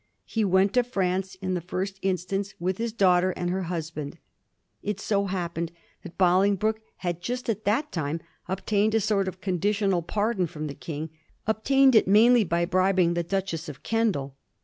He 0.25 0.43
went 0.43 0.73
to 0.73 0.83
France 0.83 1.35
in 1.43 1.53
the 1.53 1.61
first 1.61 1.99
instance 2.01 2.55
with 2.59 2.79
his 2.79 2.91
daughter 2.91 3.29
and 3.33 3.51
her 3.51 3.61
husband. 3.69 4.17
It 4.81 4.99
80 4.99 5.25
happened 5.25 5.71
that 6.01 6.17
Bolingbroke 6.17 6.81
had 6.95 7.21
just 7.21 7.47
at 7.51 7.65
that 7.65 7.91
time 7.91 8.19
obtained 8.47 8.95
a 8.95 8.99
sort 8.99 9.27
of 9.27 9.41
conditional 9.41 10.01
pardon 10.01 10.47
from 10.47 10.65
the 10.65 10.73
King; 10.73 11.11
obtained 11.45 11.93
it 11.93 12.07
mainly 12.07 12.43
by 12.43 12.65
bribing 12.65 13.13
the 13.13 13.21
Duchess 13.21 13.69
of 13.69 13.83
Kendal. 13.83 14.35